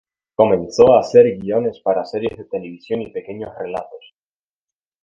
Comenzó 0.33 0.95
a 0.95 1.01
hacer 1.01 1.37
guiones 1.37 1.79
para 1.79 2.03
series 2.05 2.35
de 2.35 2.45
televisión 2.45 3.03
y 3.03 3.11
pequeños 3.11 3.51
relatos. 3.55 4.15